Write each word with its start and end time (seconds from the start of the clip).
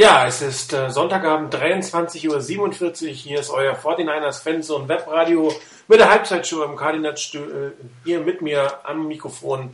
Ja, 0.00 0.26
es 0.26 0.40
ist 0.40 0.72
äh, 0.72 0.88
Sonntagabend 0.88 1.54
23.47 1.54 2.30
Uhr. 2.30 3.12
Hier 3.12 3.38
ist 3.38 3.50
euer 3.50 3.76
49ers 3.76 4.42
Fanzone 4.42 4.88
Webradio 4.88 5.52
mit 5.88 6.00
der 6.00 6.08
Halbzeitshow 6.08 6.62
im 6.62 6.74
Kardinat 6.74 7.18
äh, 7.34 7.72
hier 8.06 8.20
mit 8.20 8.40
mir 8.40 8.80
am 8.84 9.08
Mikrofon 9.08 9.72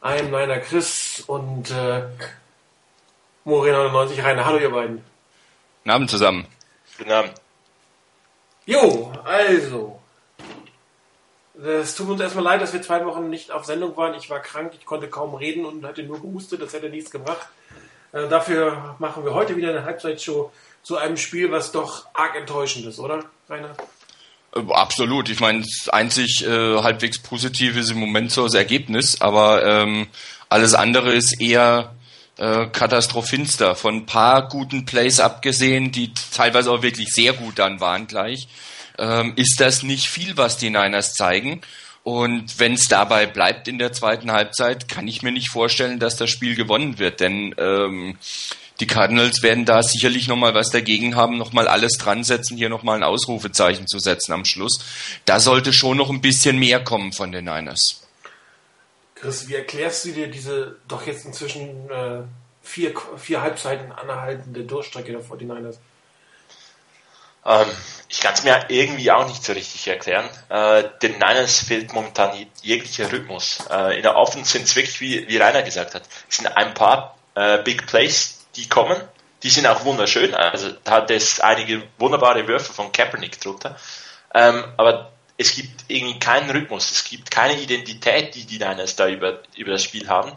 ein 0.00 0.32
Niner 0.32 0.58
Chris 0.58 1.22
und 1.28 1.70
äh, 1.70 2.02
Morena 3.44 3.84
99 3.84 4.24
Rainer. 4.24 4.46
Hallo 4.46 4.58
ihr 4.58 4.72
beiden. 4.72 5.04
Guten 5.84 5.90
Abend 5.90 6.10
zusammen. 6.10 6.48
Guten 6.98 7.12
Abend. 7.12 7.34
Jo, 8.66 9.12
also. 9.22 10.00
Es 11.62 11.94
tut 11.94 12.08
uns 12.08 12.20
erstmal 12.20 12.42
leid, 12.42 12.62
dass 12.62 12.72
wir 12.72 12.82
zwei 12.82 13.06
Wochen 13.06 13.30
nicht 13.30 13.52
auf 13.52 13.64
Sendung 13.64 13.96
waren. 13.96 14.14
Ich 14.14 14.28
war 14.28 14.40
krank, 14.40 14.72
ich 14.76 14.84
konnte 14.84 15.06
kaum 15.06 15.36
reden 15.36 15.64
und 15.64 15.84
hatte 15.84 16.02
nur 16.02 16.20
gehustet, 16.20 16.62
das 16.62 16.72
hätte 16.72 16.90
nichts 16.90 17.12
gebracht. 17.12 17.46
Äh, 18.12 18.28
dafür 18.28 18.96
machen 18.98 19.24
wir 19.24 19.34
heute 19.34 19.56
wieder 19.56 19.70
eine 19.70 19.84
Halbzeitshow 19.84 20.50
zu 20.82 20.96
einem 20.96 21.16
Spiel, 21.16 21.50
was 21.50 21.72
doch 21.72 22.06
arg 22.14 22.36
enttäuschend 22.36 22.86
ist, 22.86 22.98
oder, 22.98 23.24
Rainer? 23.48 23.74
Äh, 24.54 24.60
absolut. 24.72 25.28
Ich 25.28 25.40
meine, 25.40 25.60
das 25.60 25.88
einzig 25.88 26.44
äh, 26.46 26.82
halbwegs 26.82 27.18
Positive 27.18 27.78
ist 27.78 27.90
im 27.90 27.98
Moment 27.98 28.32
so 28.32 28.44
das 28.44 28.54
Ergebnis, 28.54 29.20
aber 29.20 29.64
ähm, 29.64 30.06
alles 30.48 30.74
andere 30.74 31.12
ist 31.12 31.40
eher 31.40 31.94
äh, 32.38 32.66
katastrophinster. 32.66 33.74
Von 33.74 33.96
ein 33.96 34.06
paar 34.06 34.48
guten 34.48 34.84
Plays 34.84 35.20
abgesehen, 35.20 35.92
die 35.92 36.12
teilweise 36.14 36.70
auch 36.70 36.82
wirklich 36.82 37.08
sehr 37.10 37.32
gut 37.32 37.58
dann 37.58 37.80
waren 37.80 38.06
gleich, 38.06 38.48
ähm, 38.98 39.34
ist 39.36 39.60
das 39.60 39.82
nicht 39.82 40.08
viel, 40.08 40.36
was 40.36 40.56
die 40.56 40.70
Niners 40.70 41.12
zeigen. 41.12 41.60
Und 42.08 42.58
wenn 42.58 42.72
es 42.72 42.88
dabei 42.88 43.26
bleibt 43.26 43.68
in 43.68 43.78
der 43.78 43.92
zweiten 43.92 44.32
Halbzeit, 44.32 44.88
kann 44.88 45.06
ich 45.06 45.20
mir 45.22 45.30
nicht 45.30 45.50
vorstellen, 45.50 45.98
dass 45.98 46.16
das 46.16 46.30
Spiel 46.30 46.54
gewonnen 46.54 46.98
wird. 46.98 47.20
Denn 47.20 47.54
ähm, 47.58 48.16
die 48.80 48.86
Cardinals 48.86 49.42
werden 49.42 49.66
da 49.66 49.82
sicherlich 49.82 50.26
nochmal 50.26 50.54
was 50.54 50.70
dagegen 50.70 51.16
haben, 51.16 51.36
nochmal 51.36 51.68
alles 51.68 51.98
dran 51.98 52.24
setzen, 52.24 52.56
hier 52.56 52.70
nochmal 52.70 52.96
ein 52.96 53.02
Ausrufezeichen 53.02 53.86
zu 53.86 53.98
setzen 53.98 54.32
am 54.32 54.46
Schluss. 54.46 54.82
Da 55.26 55.38
sollte 55.38 55.74
schon 55.74 55.98
noch 55.98 56.08
ein 56.08 56.22
bisschen 56.22 56.58
mehr 56.58 56.82
kommen 56.82 57.12
von 57.12 57.30
den 57.30 57.44
Niners. 57.44 58.08
Chris, 59.14 59.46
wie 59.46 59.56
erklärst 59.56 60.06
du 60.06 60.12
dir 60.12 60.28
diese 60.28 60.76
doch 60.88 61.06
jetzt 61.06 61.26
inzwischen 61.26 61.90
äh, 61.90 62.22
vier, 62.62 62.94
vier 63.18 63.42
Halbzeiten 63.42 63.92
anhaltende 63.92 64.64
Durchstrecke 64.64 65.12
der 65.12 65.20
49ers? 65.20 65.76
Ähm, 67.48 67.66
ich 68.10 68.20
kann 68.20 68.34
es 68.34 68.42
mir 68.42 68.66
irgendwie 68.68 69.10
auch 69.10 69.26
nicht 69.26 69.42
so 69.42 69.52
richtig 69.52 69.86
erklären. 69.88 70.28
Äh, 70.48 70.84
den 71.02 71.12
Niners 71.12 71.60
fehlt 71.60 71.92
momentan 71.92 72.46
jeglicher 72.62 73.10
Rhythmus. 73.10 73.64
Äh, 73.70 73.96
in 73.96 74.02
der 74.02 74.16
Offense 74.16 74.52
sind 74.52 74.64
es 74.64 74.76
wirklich, 74.76 75.00
wie, 75.00 75.28
wie 75.28 75.36
Rainer 75.36 75.62
gesagt 75.62 75.94
hat, 75.94 76.02
es 76.28 76.36
sind 76.36 76.46
ein 76.56 76.74
paar 76.74 77.16
äh, 77.34 77.58
Big 77.62 77.86
Plays, 77.86 78.46
die 78.56 78.68
kommen. 78.68 78.96
Die 79.42 79.50
sind 79.50 79.66
auch 79.66 79.84
wunderschön. 79.84 80.34
Also 80.34 80.70
da 80.84 80.92
hat 80.92 81.10
es 81.10 81.40
einige 81.40 81.82
wunderbare 81.98 82.46
Würfe 82.48 82.72
von 82.72 82.90
Kaepernick 82.92 83.40
drunter. 83.40 83.76
Ähm, 84.34 84.64
aber 84.76 85.12
es 85.36 85.54
gibt 85.54 85.84
irgendwie 85.88 86.18
keinen 86.18 86.50
Rhythmus. 86.50 86.90
Es 86.90 87.04
gibt 87.04 87.30
keine 87.30 87.60
Identität, 87.60 88.34
die 88.34 88.44
die 88.44 88.58
Niners 88.58 88.96
da 88.96 89.08
über, 89.08 89.40
über 89.54 89.72
das 89.72 89.84
Spiel 89.84 90.08
haben. 90.08 90.32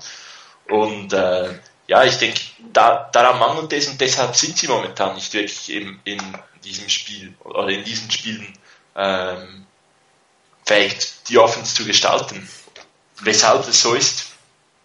Und 0.70 1.14
äh, 1.14 1.50
ja, 1.92 2.06
ich 2.06 2.18
denke, 2.20 2.40
da, 2.72 3.10
daran 3.12 3.38
mangelt 3.38 3.74
es 3.74 3.90
und 3.90 4.00
deshalb 4.00 4.34
sind 4.34 4.58
sie 4.58 4.70
momentan 4.70 5.14
nicht 5.14 5.34
wirklich 5.34 5.70
im, 5.74 6.00
in 6.06 6.22
diesem 6.64 6.88
Spiel 6.88 7.34
oder 7.44 7.68
in 7.68 7.84
diesen 7.84 8.10
Spielen 8.10 8.48
ähm, 8.96 9.66
fähig, 10.66 10.98
die 11.28 11.38
Offense 11.38 11.76
zu 11.76 11.84
gestalten. 11.84 12.48
Weshalb 13.24 13.68
es 13.68 13.82
so 13.82 13.94
ist, 13.94 14.28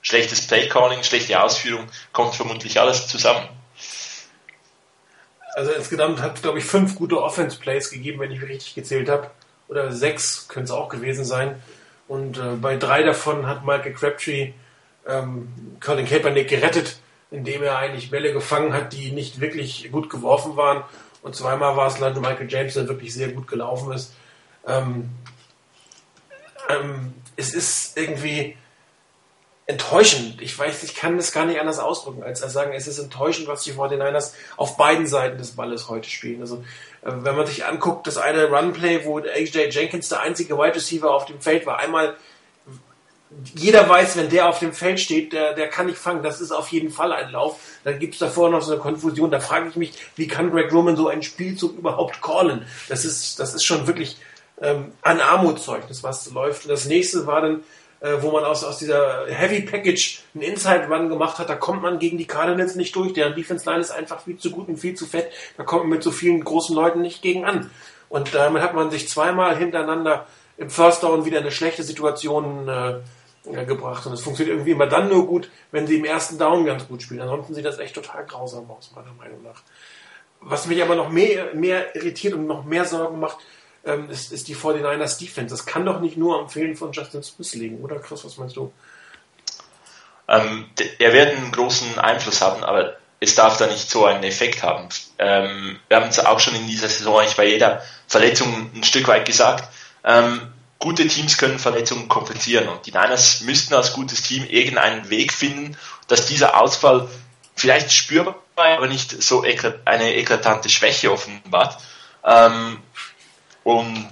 schlechtes 0.02 0.48
Playcalling, 0.48 1.04
schlechte 1.04 1.40
Ausführung, 1.40 1.86
kommt 2.12 2.34
vermutlich 2.34 2.80
alles 2.80 3.06
zusammen. 3.06 3.48
Also 5.54 5.70
insgesamt 5.70 6.20
hat 6.20 6.34
es, 6.34 6.42
glaube 6.42 6.58
ich, 6.58 6.64
fünf 6.64 6.96
gute 6.96 7.22
Offense-Plays 7.22 7.90
gegeben, 7.90 8.18
wenn 8.18 8.32
ich 8.32 8.42
richtig 8.42 8.74
gezählt 8.74 9.08
habe. 9.08 9.30
Oder 9.68 9.92
sechs 9.92 10.48
können 10.48 10.64
es 10.64 10.72
auch 10.72 10.88
gewesen 10.88 11.24
sein. 11.24 11.62
Und 12.08 12.38
äh, 12.38 12.56
bei 12.60 12.76
drei 12.76 13.04
davon 13.04 13.46
hat 13.46 13.64
Michael 13.64 13.94
Crabtree 13.94 14.54
ähm, 15.08 15.76
Colin 15.80 16.06
Kaepernick 16.06 16.48
gerettet, 16.48 16.98
indem 17.30 17.62
er 17.62 17.78
eigentlich 17.78 18.10
Bälle 18.10 18.32
gefangen 18.32 18.72
hat, 18.72 18.92
die 18.92 19.12
nicht 19.12 19.40
wirklich 19.40 19.90
gut 19.90 20.10
geworfen 20.10 20.56
waren. 20.56 20.84
Und 21.22 21.34
zweimal 21.34 21.76
war 21.76 21.88
es 21.88 21.98
leider 21.98 22.20
Michael 22.20 22.50
James, 22.50 22.74
der 22.74 22.88
wirklich 22.88 23.12
sehr 23.12 23.28
gut 23.28 23.48
gelaufen 23.48 23.92
ist. 23.92 24.14
Ähm, 24.66 25.10
ähm, 26.68 27.14
es 27.36 27.54
ist 27.54 27.96
irgendwie 27.96 28.56
enttäuschend. 29.66 30.40
Ich 30.40 30.56
weiß, 30.56 30.84
ich 30.84 30.94
kann 30.94 31.16
das 31.16 31.32
gar 31.32 31.44
nicht 31.44 31.60
anders 31.60 31.80
ausdrücken, 31.80 32.22
als 32.22 32.40
sagen, 32.40 32.72
es 32.72 32.86
ist 32.86 32.98
enttäuschend, 32.98 33.48
was 33.48 33.64
die 33.64 33.72
49ers 33.72 34.32
auf 34.56 34.76
beiden 34.76 35.06
Seiten 35.06 35.38
des 35.38 35.56
Balles 35.56 35.88
heute 35.88 36.08
spielen. 36.08 36.40
Also, 36.40 36.64
äh, 37.02 37.10
wenn 37.12 37.34
man 37.34 37.46
sich 37.46 37.64
anguckt, 37.64 38.06
das 38.06 38.16
eine 38.16 38.48
Runplay, 38.48 39.04
wo 39.04 39.18
AJ 39.18 39.70
Jenkins 39.70 40.08
der 40.08 40.20
einzige 40.20 40.56
Wide 40.56 40.76
Receiver 40.76 41.12
auf 41.12 41.26
dem 41.26 41.40
Feld 41.40 41.66
war, 41.66 41.78
einmal 41.78 42.16
jeder 43.54 43.88
weiß, 43.88 44.16
wenn 44.16 44.30
der 44.30 44.48
auf 44.48 44.58
dem 44.58 44.72
Feld 44.72 45.00
steht, 45.00 45.32
der, 45.32 45.54
der 45.54 45.68
kann 45.68 45.86
nicht 45.86 45.98
fangen. 45.98 46.22
Das 46.22 46.40
ist 46.40 46.52
auf 46.52 46.68
jeden 46.68 46.90
Fall 46.90 47.12
ein 47.12 47.30
Lauf. 47.30 47.58
Dann 47.84 47.98
gibt 47.98 48.14
es 48.14 48.20
davor 48.20 48.50
noch 48.50 48.62
so 48.62 48.72
eine 48.72 48.80
Konfusion. 48.80 49.30
Da 49.30 49.40
frage 49.40 49.68
ich 49.68 49.76
mich, 49.76 49.92
wie 50.16 50.26
kann 50.26 50.50
Greg 50.50 50.72
Roman 50.72 50.96
so 50.96 51.08
einen 51.08 51.22
Spielzug 51.22 51.76
überhaupt 51.76 52.22
callen? 52.22 52.66
Das 52.88 53.04
ist, 53.04 53.38
das 53.38 53.54
ist 53.54 53.64
schon 53.64 53.86
wirklich 53.86 54.16
ähm, 54.60 54.92
ein 55.02 55.20
Armutszeugnis, 55.20 56.02
was 56.02 56.30
läuft. 56.30 56.64
Und 56.64 56.70
das 56.70 56.86
nächste 56.86 57.26
war 57.26 57.42
dann, 57.42 57.64
äh, 58.00 58.14
wo 58.20 58.30
man 58.30 58.44
aus, 58.44 58.64
aus 58.64 58.78
dieser 58.78 59.26
Heavy 59.26 59.62
Package 59.62 60.22
einen 60.34 60.42
Inside 60.42 60.86
Run 60.88 61.08
gemacht 61.08 61.38
hat. 61.38 61.48
Da 61.48 61.56
kommt 61.56 61.82
man 61.82 61.98
gegen 61.98 62.18
die 62.18 62.26
Cardinals 62.26 62.74
nicht 62.74 62.96
durch. 62.96 63.12
Deren 63.12 63.34
Defense 63.34 63.68
Line 63.68 63.80
ist 63.80 63.90
einfach 63.90 64.22
viel 64.22 64.38
zu 64.38 64.50
gut 64.50 64.68
und 64.68 64.78
viel 64.78 64.94
zu 64.94 65.06
fett. 65.06 65.30
Da 65.56 65.64
kommt 65.64 65.82
man 65.82 65.90
mit 65.90 66.02
so 66.02 66.10
vielen 66.10 66.42
großen 66.42 66.74
Leuten 66.74 67.02
nicht 67.02 67.22
gegen 67.22 67.44
an. 67.44 67.70
Und 68.08 68.34
damit 68.34 68.62
hat 68.62 68.74
man 68.74 68.90
sich 68.90 69.08
zweimal 69.08 69.56
hintereinander 69.56 70.26
im 70.58 70.70
First 70.70 71.02
Down 71.02 71.24
wieder 71.24 71.40
eine 71.40 71.50
schlechte 71.50 71.82
Situation 71.82 72.68
äh, 72.68 72.94
gebracht. 73.52 74.06
Und 74.06 74.12
es 74.12 74.20
funktioniert 74.20 74.56
irgendwie 74.56 74.72
immer 74.72 74.86
dann 74.86 75.08
nur 75.08 75.26
gut, 75.26 75.50
wenn 75.70 75.86
sie 75.86 75.96
im 75.96 76.04
ersten 76.04 76.38
Down 76.38 76.64
ganz 76.64 76.86
gut 76.86 77.02
spielen. 77.02 77.20
Ansonsten 77.20 77.54
sieht 77.54 77.64
das 77.64 77.78
echt 77.78 77.94
total 77.94 78.24
grausam 78.24 78.70
aus, 78.70 78.90
meiner 78.94 79.12
Meinung 79.12 79.42
nach. 79.42 79.62
Was 80.40 80.66
mich 80.66 80.82
aber 80.82 80.94
noch 80.94 81.08
mehr, 81.08 81.54
mehr 81.54 81.94
irritiert 81.96 82.34
und 82.34 82.46
noch 82.46 82.64
mehr 82.64 82.84
Sorgen 82.84 83.18
macht, 83.18 83.38
ähm, 83.84 84.10
ist, 84.10 84.32
ist 84.32 84.48
die 84.48 84.56
49ers 84.56 85.18
Defense. 85.18 85.54
Das 85.54 85.64
kann 85.64 85.86
doch 85.86 86.00
nicht 86.00 86.16
nur 86.16 86.38
am 86.38 86.48
Fehlen 86.48 86.76
von 86.76 86.92
Justin 86.92 87.22
Smith 87.22 87.54
liegen, 87.54 87.82
oder 87.82 87.98
Chris, 87.98 88.24
was 88.24 88.36
meinst 88.36 88.56
du? 88.56 88.72
Ähm, 90.28 90.66
er 90.98 91.12
wird 91.12 91.36
einen 91.36 91.52
großen 91.52 91.98
Einfluss 91.98 92.40
haben, 92.40 92.64
aber 92.64 92.96
es 93.20 93.34
darf 93.34 93.56
da 93.56 93.66
nicht 93.66 93.88
so 93.88 94.04
einen 94.04 94.24
Effekt 94.24 94.62
haben. 94.62 94.88
Ähm, 95.18 95.78
wir 95.88 95.96
haben 95.96 96.08
es 96.08 96.18
auch 96.18 96.40
schon 96.40 96.54
in 96.54 96.66
dieser 96.66 96.88
Saison 96.88 97.20
eigentlich 97.20 97.36
bei 97.36 97.46
jeder 97.46 97.82
Verletzung 98.08 98.70
ein 98.74 98.84
Stück 98.84 99.08
weit 99.08 99.24
gesagt. 99.24 99.68
Ähm, 100.04 100.52
gute 100.86 101.08
Teams 101.08 101.36
können 101.36 101.58
Verletzungen 101.58 102.06
kompensieren 102.06 102.68
und 102.68 102.86
die 102.86 102.92
Niners 102.92 103.40
müssten 103.40 103.74
als 103.74 103.92
gutes 103.92 104.22
Team 104.22 104.44
irgendeinen 104.44 105.10
Weg 105.10 105.32
finden, 105.32 105.76
dass 106.06 106.26
dieser 106.26 106.60
Ausfall 106.60 107.08
vielleicht 107.56 107.90
spürbar, 107.90 108.36
aber 108.54 108.86
nicht 108.86 109.20
so 109.20 109.42
eine 109.42 110.14
eklatante 110.14 110.68
Schwäche 110.68 111.10
offenbart. 111.10 111.82
Ähm, 112.24 112.78
und 113.64 114.08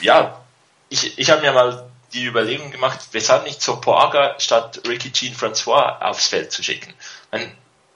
ja, 0.00 0.40
ich, 0.88 1.16
ich 1.16 1.30
habe 1.30 1.42
mir 1.42 1.52
mal 1.52 1.88
die 2.12 2.24
Überlegung 2.24 2.72
gemacht, 2.72 2.98
weshalb 3.12 3.44
nicht 3.44 3.62
Soporga 3.62 4.34
statt 4.40 4.80
Ricky 4.88 5.12
Jean 5.12 5.32
Francois 5.32 5.96
aufs 6.00 6.26
Feld 6.26 6.50
zu 6.50 6.64
schicken. 6.64 6.92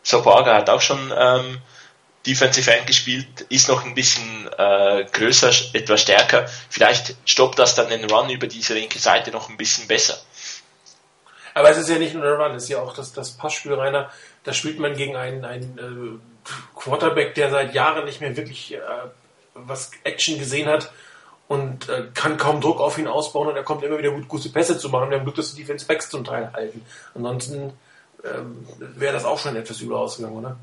Soporga 0.04 0.54
hat 0.54 0.70
auch 0.70 0.80
schon 0.80 1.12
ähm, 1.19 1.58
Defensive 2.26 2.70
End 2.70 2.86
gespielt, 2.86 3.47
ist 3.48 3.69
noch 3.69 3.84
ein 3.84 3.94
bisschen 3.94 4.48
äh, 4.58 5.06
größer, 5.10 5.50
etwas 5.72 6.03
stärker. 6.03 6.47
Vielleicht 6.69 7.16
stoppt 7.25 7.58
das 7.58 7.75
dann 7.75 7.88
den 7.88 8.04
Run 8.10 8.28
über 8.31 8.47
diese 8.47 8.75
linke 8.75 8.98
Seite 8.98 9.31
noch 9.31 9.48
ein 9.48 9.56
bisschen 9.56 9.88
besser. 9.88 10.19
Aber 11.54 11.70
es 11.70 11.78
ist 11.78 11.88
ja 11.88 11.98
nicht 11.98 12.14
nur 12.14 12.22
der 12.22 12.34
Run, 12.34 12.54
es 12.54 12.64
ist 12.64 12.69
ja 12.69 12.81
auch 12.81 12.94
das, 12.94 13.12
das 13.12 13.32
Passspiel, 13.32 13.75
Rainer. 13.75 14.10
Da 14.44 14.53
spielt 14.53 14.78
man 14.78 14.94
gegen 14.94 15.16
einen, 15.16 15.44
einen 15.44 15.78
äh, 15.78 16.48
Quarterback, 16.78 17.34
der 17.34 17.50
seit 17.50 17.75
Jahren 17.75 18.05
nicht 18.05 18.20
mehr 18.20 18.37
wirklich 18.37 18.75
äh, 18.75 18.81
was 19.55 19.90
Action 20.05 20.38
gesehen 20.38 20.69
hat 20.69 20.93
und 21.49 21.88
äh, 21.88 22.05
kann 22.14 22.37
kaum 22.37 22.61
Druck 22.61 22.81
auf 22.81 22.99
ihn 22.99 23.08
ausbauen 23.08 23.49
und 23.49 23.56
er 23.56 23.64
kommt 23.64 23.82
immer 23.82 23.99
wieder 23.99 24.11
gut, 24.11 24.28
gute 24.28 24.50
Pässe 24.50 24.78
zu 24.78 24.88
machen. 24.88 25.11
Wir 25.11 25.19
haben 25.19 25.25
Glück, 25.25 25.37
dass 25.37 25.55
die 25.55 25.62
Defense 25.62 25.87
Backs 25.87 26.08
zum 26.08 26.25
Teil 26.25 26.52
halten. 26.52 26.84
Ansonsten 27.14 27.72
ähm, 28.25 28.67
wäre 28.78 29.12
das 29.12 29.25
auch 29.25 29.38
schon 29.38 29.56
etwas 29.56 29.81
übel 29.81 29.96
ausgegangen, 29.96 30.37
oder? 30.37 30.56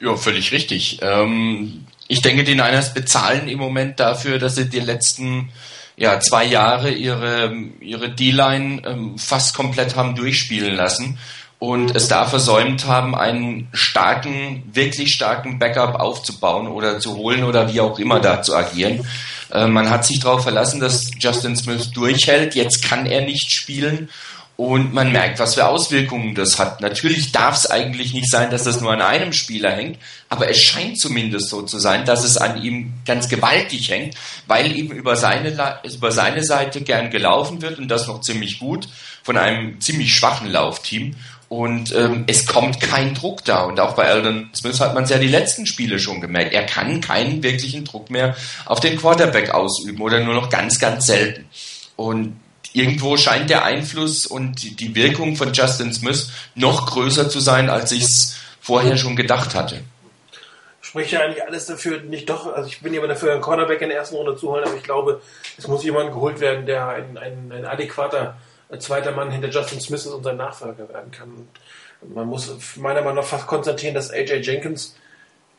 Ja, 0.00 0.16
völlig 0.16 0.52
richtig. 0.52 0.98
Ähm, 1.02 1.86
ich 2.06 2.22
denke, 2.22 2.44
die 2.44 2.54
Niners 2.54 2.94
bezahlen 2.94 3.48
im 3.48 3.58
Moment 3.58 4.00
dafür, 4.00 4.38
dass 4.38 4.54
sie 4.54 4.68
die 4.68 4.80
letzten 4.80 5.50
ja, 5.96 6.20
zwei 6.20 6.44
Jahre 6.44 6.90
ihre, 6.90 7.52
ihre 7.80 8.10
D-Line 8.10 8.82
ähm, 8.86 9.18
fast 9.18 9.54
komplett 9.54 9.96
haben 9.96 10.14
durchspielen 10.14 10.76
lassen 10.76 11.18
und 11.58 11.96
es 11.96 12.06
da 12.06 12.26
versäumt 12.26 12.86
haben, 12.86 13.16
einen 13.16 13.68
starken, 13.72 14.62
wirklich 14.72 15.12
starken 15.12 15.58
Backup 15.58 15.96
aufzubauen 15.96 16.68
oder 16.68 17.00
zu 17.00 17.16
holen 17.16 17.42
oder 17.42 17.72
wie 17.72 17.80
auch 17.80 17.98
immer 17.98 18.20
da 18.20 18.42
zu 18.42 18.54
agieren. 18.54 19.04
Äh, 19.52 19.66
man 19.66 19.90
hat 19.90 20.06
sich 20.06 20.20
darauf 20.20 20.44
verlassen, 20.44 20.78
dass 20.78 21.10
Justin 21.18 21.56
Smith 21.56 21.90
durchhält. 21.90 22.54
Jetzt 22.54 22.84
kann 22.84 23.06
er 23.06 23.22
nicht 23.22 23.50
spielen 23.50 24.08
Und 24.60 24.92
man 24.92 25.12
merkt, 25.12 25.38
was 25.38 25.54
für 25.54 25.68
Auswirkungen 25.68 26.34
das 26.34 26.58
hat. 26.58 26.80
Natürlich 26.80 27.30
darf 27.30 27.54
es 27.54 27.70
eigentlich 27.70 28.12
nicht 28.12 28.28
sein, 28.28 28.50
dass 28.50 28.64
das 28.64 28.80
nur 28.80 28.90
an 28.90 29.00
einem 29.00 29.32
Spieler 29.32 29.70
hängt, 29.70 30.00
aber 30.28 30.50
es 30.50 30.58
scheint 30.58 30.98
zumindest 30.98 31.48
so 31.48 31.62
zu 31.62 31.78
sein, 31.78 32.04
dass 32.04 32.24
es 32.24 32.36
an 32.36 32.60
ihm 32.60 32.94
ganz 33.06 33.28
gewaltig 33.28 33.88
hängt, 33.88 34.16
weil 34.48 34.76
eben 34.76 34.90
über 34.90 35.14
seine, 35.14 35.78
über 35.84 36.10
seine 36.10 36.42
Seite 36.42 36.80
gern 36.80 37.10
gelaufen 37.10 37.62
wird 37.62 37.78
und 37.78 37.86
das 37.86 38.08
noch 38.08 38.20
ziemlich 38.20 38.58
gut 38.58 38.88
von 39.22 39.36
einem 39.36 39.80
ziemlich 39.80 40.12
schwachen 40.12 40.50
Laufteam. 40.50 41.14
Und 41.48 41.94
ähm, 41.94 42.24
es 42.26 42.44
kommt 42.44 42.80
kein 42.80 43.14
Druck 43.14 43.44
da. 43.44 43.62
Und 43.62 43.78
auch 43.78 43.94
bei 43.94 44.08
Alden 44.08 44.50
Smith 44.56 44.80
hat 44.80 44.92
man 44.92 45.04
es 45.04 45.10
ja 45.10 45.18
die 45.18 45.28
letzten 45.28 45.66
Spiele 45.66 46.00
schon 46.00 46.20
gemerkt. 46.20 46.52
Er 46.52 46.66
kann 46.66 47.00
keinen 47.00 47.44
wirklichen 47.44 47.84
Druck 47.84 48.10
mehr 48.10 48.34
auf 48.66 48.80
den 48.80 48.98
Quarterback 48.98 49.50
ausüben 49.50 50.02
oder 50.02 50.18
nur 50.18 50.34
noch 50.34 50.50
ganz, 50.50 50.80
ganz 50.80 51.06
selten. 51.06 51.44
Und 51.94 52.34
irgendwo 52.72 53.16
scheint 53.16 53.50
der 53.50 53.64
Einfluss 53.64 54.26
und 54.26 54.80
die 54.80 54.94
Wirkung 54.94 55.36
von 55.36 55.52
Justin 55.52 55.92
Smith 55.92 56.30
noch 56.54 56.86
größer 56.86 57.28
zu 57.28 57.40
sein, 57.40 57.70
als 57.70 57.92
ich 57.92 58.04
es 58.04 58.36
vorher 58.60 58.96
schon 58.96 59.16
gedacht 59.16 59.54
hatte. 59.54 59.82
Spricht 60.80 61.12
ja 61.12 61.20
eigentlich 61.20 61.44
alles 61.44 61.66
dafür, 61.66 62.00
nicht 62.00 62.30
doch, 62.30 62.52
also 62.52 62.68
ich 62.68 62.80
bin 62.80 62.94
immer 62.94 63.08
dafür, 63.08 63.32
einen 63.32 63.42
Cornerback 63.42 63.82
in 63.82 63.88
der 63.88 63.98
ersten 63.98 64.16
Runde 64.16 64.36
zu 64.36 64.50
holen, 64.50 64.64
aber 64.64 64.76
ich 64.76 64.82
glaube, 64.82 65.20
es 65.56 65.66
muss 65.66 65.84
jemand 65.84 66.12
geholt 66.12 66.40
werden, 66.40 66.66
der 66.66 66.88
ein, 66.88 67.18
ein, 67.18 67.52
ein 67.52 67.64
adäquater 67.66 68.38
zweiter 68.78 69.12
Mann 69.12 69.30
hinter 69.30 69.48
Justin 69.48 69.80
Smith 69.80 70.06
ist 70.06 70.12
und 70.12 70.22
sein 70.22 70.36
Nachfolger 70.36 70.88
werden 70.88 71.10
kann. 71.10 71.48
Und 72.00 72.14
man 72.14 72.26
muss 72.26 72.54
meiner 72.76 73.00
Meinung 73.00 73.16
nach 73.16 73.24
fast 73.24 73.46
konstatieren, 73.46 73.94
dass 73.94 74.10
AJ 74.10 74.40
Jenkins 74.40 74.96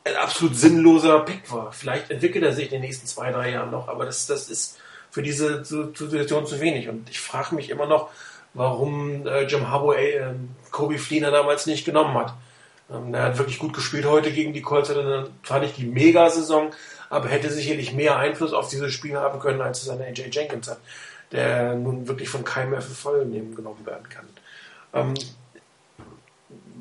ein 0.03 0.15
absolut 0.15 0.55
sinnloser 0.55 1.19
Pick 1.21 1.51
war. 1.51 1.71
Vielleicht 1.71 2.09
entwickelt 2.11 2.43
er 2.43 2.53
sich 2.53 2.65
in 2.65 2.73
den 2.73 2.81
nächsten 2.81 3.07
zwei, 3.07 3.31
drei 3.31 3.51
Jahren 3.51 3.71
noch, 3.71 3.87
aber 3.87 4.05
das, 4.05 4.27
das 4.27 4.49
ist 4.49 4.77
für 5.11 5.21
diese 5.21 5.63
Situation 5.63 6.45
zu 6.45 6.59
wenig. 6.59 6.89
Und 6.89 7.09
ich 7.09 7.19
frage 7.19 7.55
mich 7.55 7.69
immer 7.69 7.85
noch, 7.85 8.09
warum 8.53 9.25
äh, 9.27 9.43
Jim 9.43 9.69
Harbaugh 9.69 9.95
äh, 9.95 10.33
Kobe 10.71 10.97
Fleener 10.97 11.31
damals 11.31 11.65
nicht 11.65 11.85
genommen 11.85 12.15
hat. 12.15 12.33
Ähm, 12.91 13.13
er 13.13 13.23
hat 13.23 13.37
wirklich 13.37 13.59
gut 13.59 13.73
gespielt 13.73 14.05
heute 14.05 14.31
gegen 14.31 14.53
die 14.53 14.61
Colts, 14.61 14.89
dann 14.89 15.29
fand 15.43 15.65
ich 15.65 15.73
die 15.73 15.85
Mega-Saison, 15.85 16.71
aber 17.09 17.29
hätte 17.29 17.49
sicherlich 17.49 17.93
mehr 17.93 18.17
Einfluss 18.17 18.53
auf 18.53 18.69
dieses 18.69 18.93
Spiel 18.93 19.17
haben 19.17 19.39
können, 19.39 19.61
als 19.61 19.83
es 19.83 19.89
an 19.89 20.01
AJ 20.01 20.29
Jenkins 20.31 20.69
hat, 20.69 20.79
der 21.31 21.75
nun 21.75 22.07
wirklich 22.07 22.29
von 22.29 22.43
keinem 22.43 22.71
mehr 22.71 22.81
für 22.81 22.93
voll 22.93 23.25
genommen 23.25 23.85
werden 23.85 24.09
kann. 24.09 24.27
Ähm, 24.93 25.13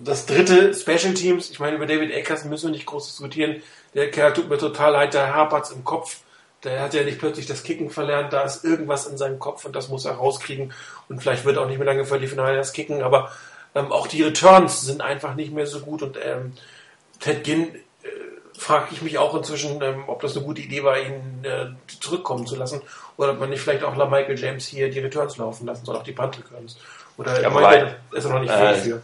das 0.03 0.27
dritte 0.27 0.75
Special 0.75 1.15
Teams, 1.15 1.51
ich 1.51 1.59
meine, 1.59 1.77
über 1.77 1.87
David 1.87 2.13
Eckers 2.13 2.45
müssen 2.45 2.69
wir 2.69 2.73
nicht 2.73 2.87
groß 2.87 3.07
diskutieren. 3.07 3.63
Der 3.95 4.11
Kerl 4.11 4.33
tut 4.33 4.49
mir 4.49 4.59
total 4.59 4.93
leid, 4.93 5.15
der 5.15 5.35
hapert's 5.35 5.71
im 5.71 5.85
Kopf 5.85 6.21
der 6.65 6.81
hat 6.81 6.95
ja 6.95 7.05
nicht 7.05 7.19
plötzlich 7.19 7.47
das 7.47 7.63
Kicken 7.63 7.91
verlernt, 7.91 8.33
da 8.33 8.43
ist 8.43 8.65
irgendwas 8.65 9.07
in 9.07 9.17
seinem 9.17 9.39
Kopf 9.39 9.65
und 9.65 9.77
das 9.77 9.89
muss 9.89 10.05
er 10.05 10.13
rauskriegen. 10.13 10.73
Und 11.09 11.21
vielleicht 11.23 11.45
wird 11.45 11.57
er 11.57 11.63
auch 11.63 11.69
nicht 11.69 11.79
mehr 11.79 11.87
lange 11.87 12.05
für 12.05 12.19
die 12.19 12.27
Finale 12.27 12.57
das 12.57 12.73
Kicken, 12.73 13.03
aber 13.03 13.31
ähm, 13.75 13.93
auch 13.93 14.07
die 14.07 14.23
Returns 14.23 14.83
sind 14.83 15.01
einfach 15.01 15.35
nicht 15.35 15.53
mehr 15.53 15.67
so 15.67 15.81
gut. 15.81 16.03
Und 16.03 16.19
ähm, 16.23 16.55
Ted 17.21 17.45
Ginn 17.45 17.75
äh, 18.03 18.09
frage 18.57 18.89
ich 18.91 19.03
mich 19.03 19.19
auch 19.19 19.35
inzwischen, 19.35 19.81
ähm, 19.83 20.05
ob 20.09 20.21
das 20.21 20.37
eine 20.37 20.45
gute 20.45 20.63
Idee 20.63 20.83
war, 20.83 20.99
ihn 20.99 21.45
äh, 21.45 21.67
zurückkommen 22.01 22.47
zu 22.47 22.57
lassen. 22.57 22.83
Oder 23.17 23.33
ob 23.33 23.41
man 23.41 23.51
nicht 23.51 23.61
vielleicht 23.61 23.85
auch 23.85 23.97
La 23.97 24.07
Michael 24.07 24.39
James 24.39 24.67
hier 24.67 24.91
die 24.91 25.01
Returns 25.01 25.37
laufen 25.37 25.67
lassen 25.67 25.85
soll, 25.85 25.97
auch 25.97 26.03
die 26.03 26.13
Punt 26.13 26.39
Returns. 26.39 26.77
Oder 27.17 27.41
ja, 27.41 27.53
wobei, 27.53 27.97
ist 28.13 28.25
er 28.25 28.31
noch 28.31 28.41
nicht 28.41 28.51
äh, 28.51 28.75
für. 28.75 29.03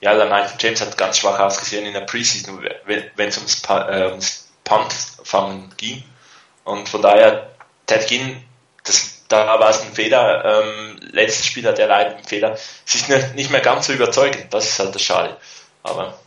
Ja, 0.00 0.12
La 0.12 0.24
Michael 0.24 0.56
James 0.58 0.80
hat 0.82 0.96
ganz 0.98 1.18
schwach 1.18 1.38
ausgesehen 1.38 1.86
in 1.86 1.94
der 1.94 2.00
Preseason, 2.00 2.62
wenn 2.84 3.28
es 3.28 3.38
ums, 3.38 3.62
äh, 3.68 4.10
ums 4.10 4.48
Punt-Fangen 4.64 5.72
ging. 5.76 6.04
Und 6.66 6.88
von 6.88 7.00
daher, 7.00 7.50
Ted 7.86 8.08
Ginn, 8.08 8.42
das, 8.84 9.22
da 9.28 9.46
war 9.60 9.70
es 9.70 9.82
ein 9.82 9.92
Fehler. 9.92 10.44
Ähm, 10.44 10.98
letztes 11.12 11.46
Spiel 11.46 11.64
hat 11.64 11.78
er 11.78 11.86
leider 11.86 12.16
einen 12.16 12.24
Fehler. 12.24 12.58
Sich 12.84 13.06
nicht 13.34 13.52
mehr 13.52 13.60
ganz 13.60 13.86
so 13.86 13.92
überzeugend, 13.92 14.52
das 14.52 14.68
ist 14.68 14.78
halt 14.80 14.94
das 14.94 15.02
Schade. 15.02 15.36
Aber 15.84 16.18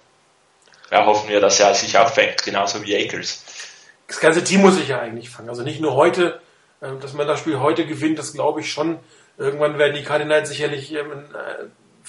ja, 0.92 1.06
hoffen 1.06 1.28
wir, 1.28 1.42
dass 1.42 1.60
er 1.60 1.76
sich 1.76 1.98
auch 1.98 2.10
fängt, 2.10 2.42
genauso 2.44 2.82
wie 2.84 2.96
Akers. 2.96 3.44
Das 4.08 4.22
ganze 4.22 4.42
Team 4.42 4.62
muss 4.62 4.76
sich 4.76 4.88
ja 4.88 5.00
eigentlich 5.00 5.30
fangen. 5.30 5.50
Also 5.50 5.64
nicht 5.64 5.82
nur 5.82 5.96
heute, 5.96 6.40
äh, 6.80 6.88
dass 7.02 7.14
man 7.14 7.28
das 7.28 7.40
Spiel 7.40 7.60
heute 7.60 7.86
gewinnt, 7.86 8.18
das 8.18 8.32
glaube 8.32 8.62
ich 8.62 8.72
schon. 8.72 8.98
Irgendwann 9.38 9.78
werden 9.78 9.94
die 9.94 10.04
Cardinals 10.04 10.48
sicherlich 10.48 10.94
ähm, 10.94 11.26
äh, 11.34 11.66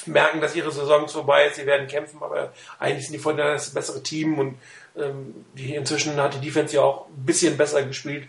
merken, 0.06 0.41
dass 0.41 0.56
ihre 0.56 0.73
Saison 0.73 1.08
vorbei 1.08 1.47
ist. 1.47 1.56
Sie 1.56 1.67
werden 1.67 1.88
kämpfen, 1.88 2.23
aber 2.23 2.52
eigentlich 2.79 3.06
sind 3.06 3.14
die 3.14 3.19
von 3.19 3.37
das 3.37 3.70
bessere 3.70 4.02
Team 4.02 4.38
und 4.38 4.58
ähm, 4.97 5.44
inzwischen 5.56 6.17
hat 6.17 6.35
die 6.35 6.47
Defense 6.47 6.76
ja 6.76 6.82
auch 6.82 7.06
ein 7.08 7.25
bisschen 7.25 7.56
besser 7.56 7.82
gespielt. 7.82 8.25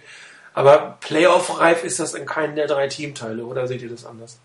Aber 0.53 0.97
Playoff-reif 1.00 1.83
ist 1.83 2.00
das 2.00 2.13
in 2.13 2.25
keinem 2.25 2.56
der 2.56 2.68
drei 2.68 2.88
Teamteile, 2.88 3.45
oder 3.45 3.68
seht 3.68 3.81
ihr 3.81 3.89
das 3.89 4.06
anders? 4.06 4.38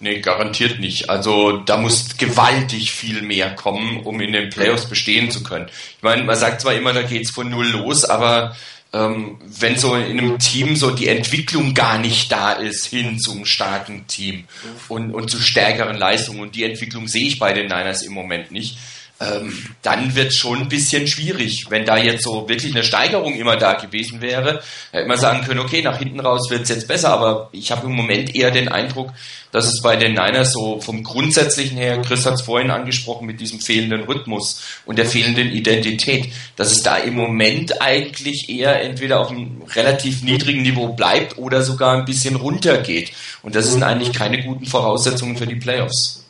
Nee, 0.00 0.20
garantiert 0.20 0.80
nicht. 0.80 1.08
Also 1.08 1.58
da 1.58 1.76
muss 1.76 2.16
gewaltig 2.16 2.92
viel 2.92 3.22
mehr 3.22 3.54
kommen, 3.54 4.00
um 4.00 4.20
in 4.20 4.32
den 4.32 4.50
Playoffs 4.50 4.86
bestehen 4.86 5.30
zu 5.30 5.42
können. 5.42 5.68
Ich 5.68 6.02
meine, 6.02 6.24
man 6.24 6.36
sagt 6.36 6.60
zwar 6.60 6.74
immer, 6.74 6.92
da 6.92 7.02
geht's 7.02 7.30
von 7.30 7.48
null 7.48 7.68
los, 7.68 8.04
aber 8.04 8.56
ähm, 8.94 9.38
wenn 9.58 9.76
so 9.76 9.94
in 9.96 10.18
einem 10.18 10.38
Team 10.38 10.76
so 10.76 10.92
die 10.92 11.08
Entwicklung 11.08 11.74
gar 11.74 11.98
nicht 11.98 12.30
da 12.30 12.52
ist 12.52 12.86
hin 12.86 13.18
zum 13.18 13.44
starken 13.44 14.06
Team 14.06 14.44
und, 14.88 15.12
und 15.12 15.30
zu 15.30 15.40
stärkeren 15.40 15.96
Leistungen. 15.96 16.40
Und 16.40 16.54
die 16.54 16.62
Entwicklung 16.62 17.08
sehe 17.08 17.26
ich 17.26 17.40
bei 17.40 17.52
den 17.52 17.66
Niners 17.66 18.02
im 18.02 18.12
Moment 18.12 18.52
nicht, 18.52 18.78
ähm, 19.24 19.52
dann 19.82 20.14
wird 20.14 20.32
schon 20.32 20.62
ein 20.62 20.68
bisschen 20.68 21.06
schwierig. 21.06 21.66
Wenn 21.70 21.84
da 21.84 21.96
jetzt 21.96 22.24
so 22.24 22.48
wirklich 22.48 22.74
eine 22.74 22.84
Steigerung 22.84 23.34
immer 23.34 23.56
da 23.56 23.74
gewesen 23.74 24.20
wäre, 24.20 24.62
man 24.92 25.18
sagen 25.18 25.44
können, 25.44 25.60
okay, 25.60 25.82
nach 25.82 25.98
hinten 25.98 26.20
raus 26.20 26.50
wird 26.50 26.62
es 26.62 26.68
jetzt 26.68 26.88
besser, 26.88 27.10
aber 27.10 27.48
ich 27.52 27.70
habe 27.70 27.86
im 27.86 27.92
Moment 27.92 28.34
eher 28.34 28.50
den 28.50 28.68
Eindruck, 28.68 29.10
dass 29.52 29.66
es 29.66 29.82
bei 29.82 29.94
den 29.96 30.14
Niners 30.14 30.52
so 30.52 30.80
vom 30.80 31.04
Grundsätzlichen 31.04 31.76
her, 31.76 32.02
Chris 32.02 32.26
hat 32.26 32.34
es 32.34 32.42
vorhin 32.42 32.72
angesprochen, 32.72 33.26
mit 33.26 33.40
diesem 33.40 33.60
fehlenden 33.60 34.02
Rhythmus 34.02 34.60
und 34.84 34.98
der 34.98 35.06
fehlenden 35.06 35.52
Identität, 35.52 36.32
dass 36.56 36.72
es 36.72 36.82
da 36.82 36.96
im 36.96 37.14
Moment 37.14 37.80
eigentlich 37.80 38.48
eher 38.48 38.82
entweder 38.82 39.20
auf 39.20 39.30
einem 39.30 39.62
relativ 39.74 40.22
niedrigen 40.22 40.62
Niveau 40.62 40.88
bleibt 40.88 41.38
oder 41.38 41.62
sogar 41.62 41.96
ein 41.96 42.04
bisschen 42.04 42.34
runtergeht. 42.34 43.12
Und 43.42 43.54
das 43.54 43.70
sind 43.70 43.84
eigentlich 43.84 44.12
keine 44.12 44.42
guten 44.42 44.66
Voraussetzungen 44.66 45.36
für 45.36 45.46
die 45.46 45.54
Playoffs. 45.54 46.23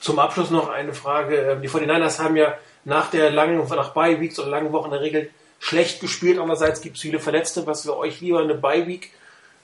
Zum 0.00 0.18
Abschluss 0.18 0.50
noch 0.50 0.68
eine 0.68 0.94
Frage. 0.94 1.36
Ähm, 1.36 1.62
die 1.62 1.68
49ers 1.68 2.18
haben 2.18 2.36
ja 2.36 2.58
nach 2.84 3.10
der 3.10 3.30
langen, 3.30 3.66
nach 3.68 3.90
Bye 3.90 4.20
Weeks 4.20 4.38
oder 4.38 4.48
langen 4.48 4.72
Wochen 4.72 4.86
in 4.86 4.92
der 4.92 5.00
Regel 5.02 5.30
schlecht 5.58 6.00
gespielt. 6.00 6.38
Andererseits 6.38 6.80
gibt 6.80 6.96
es 6.96 7.02
viele 7.02 7.20
Verletzte. 7.20 7.66
Was 7.66 7.82
für 7.82 7.96
euch 7.96 8.20
lieber 8.20 8.40
eine 8.40 8.54
Bye 8.54 8.86
Week 8.86 9.12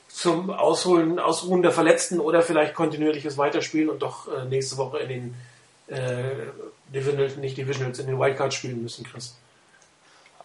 zum 0.08 0.50
Ausholen, 0.50 1.18
Ausruhen 1.18 1.62
der 1.62 1.72
Verletzten 1.72 2.20
oder 2.20 2.42
vielleicht 2.42 2.74
kontinuierliches 2.74 3.36
Weiterspielen 3.38 3.88
und 3.88 4.02
doch 4.02 4.28
äh, 4.28 4.44
nächste 4.44 4.76
Woche 4.76 4.98
in 4.98 5.08
den 5.08 5.34
äh, 5.88 6.22
Divisionals, 6.94 7.36
nicht 7.36 7.56
Divisionals, 7.56 7.98
in 7.98 8.06
den 8.06 8.18
Wildcards 8.18 8.54
spielen 8.54 8.82
müssen, 8.82 9.04
Chris? 9.04 9.36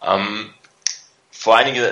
Ähm, 0.02 0.52
vor 1.30 1.56
einigen, 1.56 1.84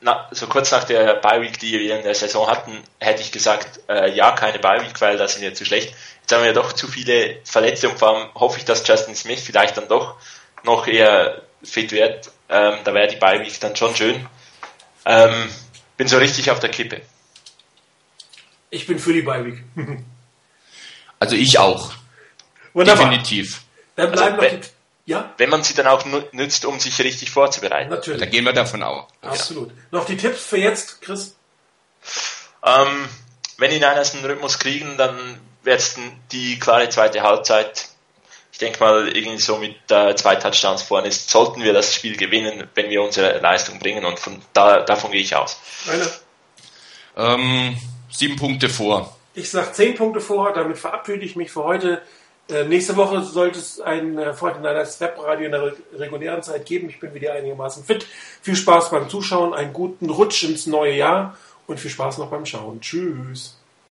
na, 0.00 0.28
so 0.30 0.46
kurz 0.46 0.70
nach 0.70 0.84
der 0.84 1.14
Bye 1.14 1.42
Week, 1.42 1.58
die 1.58 1.78
wir 1.78 1.96
in 1.96 2.02
der 2.02 2.14
Saison 2.14 2.48
hatten, 2.48 2.82
hätte 2.98 3.22
ich 3.22 3.32
gesagt, 3.32 3.80
äh, 3.88 4.10
ja, 4.12 4.32
keine 4.32 4.58
Bye 4.58 4.82
Week, 4.82 5.00
weil 5.00 5.16
das 5.16 5.34
sind 5.34 5.42
ja 5.42 5.54
zu 5.54 5.64
schlecht. 5.64 5.94
Jetzt 6.20 6.32
haben 6.32 6.40
wir 6.40 6.48
ja 6.48 6.52
doch 6.52 6.72
zu 6.72 6.88
viele 6.88 7.38
Verletzungen, 7.44 7.96
vor 7.96 8.08
allem 8.08 8.34
hoffe 8.34 8.58
ich, 8.58 8.64
dass 8.64 8.86
Justin 8.86 9.14
Smith 9.14 9.40
vielleicht 9.40 9.76
dann 9.76 9.88
doch 9.88 10.16
noch 10.64 10.86
eher 10.86 11.42
fit 11.62 11.92
wird. 11.92 12.30
Ähm, 12.48 12.74
da 12.84 12.94
wäre 12.94 13.08
die 13.08 13.16
Bye 13.16 13.40
Week 13.40 13.58
dann 13.60 13.76
schon 13.76 13.94
schön. 13.94 14.26
Ähm, 15.04 15.48
bin 15.96 16.08
so 16.08 16.18
richtig 16.18 16.50
auf 16.50 16.60
der 16.60 16.70
Kippe. 16.70 17.00
Ich 18.70 18.86
bin 18.86 18.98
für 18.98 19.12
die 19.12 19.22
Bye 19.22 19.44
Week. 19.44 19.64
also 21.18 21.36
ich 21.36 21.58
auch. 21.58 21.92
Wunderbar. 22.72 23.10
Definitiv. 23.10 23.62
Dann 23.96 24.12
bleiben 24.12 24.38
also, 24.38 24.56
noch 24.56 24.62
die 24.62 24.68
ja? 25.10 25.34
Wenn 25.38 25.50
man 25.50 25.64
sie 25.64 25.74
dann 25.74 25.88
auch 25.88 26.04
nützt, 26.32 26.64
um 26.64 26.78
sich 26.78 26.98
richtig 27.00 27.30
vorzubereiten. 27.30 27.90
Natürlich. 27.90 28.20
Da 28.20 28.26
gehen 28.26 28.44
wir 28.44 28.52
davon 28.52 28.82
aus. 28.82 29.06
Absolut. 29.20 29.70
Ja. 29.70 29.74
Noch 29.90 30.06
die 30.06 30.16
Tipps 30.16 30.44
für 30.44 30.56
jetzt, 30.56 31.02
Chris? 31.02 31.34
Ähm, 32.64 33.08
wenn 33.58 33.70
die 33.70 33.78
Niners 33.78 34.14
einen 34.14 34.24
Rhythmus 34.24 34.58
kriegen, 34.60 34.96
dann 34.96 35.40
wird 35.64 35.80
es 35.80 35.96
die 36.30 36.58
klare 36.60 36.88
zweite 36.88 37.22
Halbzeit. 37.22 37.88
Ich 38.52 38.58
denke 38.58 38.78
mal, 38.78 39.08
irgendwie 39.08 39.40
so 39.40 39.56
mit 39.56 39.76
äh, 39.90 40.14
zwei 40.14 40.36
Touchdowns 40.36 40.82
vorne 40.82 41.08
ist, 41.08 41.28
sollten 41.28 41.64
wir 41.64 41.72
das 41.72 41.92
Spiel 41.92 42.16
gewinnen, 42.16 42.68
wenn 42.74 42.88
wir 42.88 43.02
unsere 43.02 43.40
Leistung 43.40 43.80
bringen. 43.80 44.04
Und 44.04 44.20
von 44.20 44.40
da, 44.52 44.80
davon 44.80 45.10
gehe 45.10 45.22
ich 45.22 45.34
aus. 45.34 45.58
Ähm, 47.16 47.76
sieben 48.10 48.36
Punkte 48.36 48.68
vor. 48.68 49.16
Ich 49.34 49.50
sage 49.50 49.72
zehn 49.72 49.96
Punkte 49.96 50.20
vor. 50.20 50.52
Damit 50.52 50.78
verabschiede 50.78 51.24
ich 51.24 51.34
mich 51.34 51.50
für 51.50 51.64
heute. 51.64 52.00
Äh, 52.50 52.64
nächste 52.64 52.96
Woche 52.96 53.22
sollte 53.22 53.58
es 53.58 53.80
ein 53.80 54.18
äh, 54.18 54.34
Fortinanders 54.34 55.00
Webradio 55.00 55.46
in 55.46 55.52
der 55.52 55.72
regulären 55.96 56.42
Zeit 56.42 56.66
geben. 56.66 56.88
Ich 56.88 56.98
bin 56.98 57.14
wieder 57.14 57.32
einigermaßen 57.32 57.84
fit. 57.84 58.06
Viel 58.42 58.56
Spaß 58.56 58.90
beim 58.90 59.08
Zuschauen, 59.08 59.54
einen 59.54 59.72
guten 59.72 60.10
Rutsch 60.10 60.44
ins 60.44 60.66
neue 60.66 60.94
Jahr 60.94 61.36
und 61.66 61.78
viel 61.78 61.90
Spaß 61.90 62.18
noch 62.18 62.30
beim 62.30 62.46
Schauen. 62.46 62.80
Tschüss. 62.80 63.59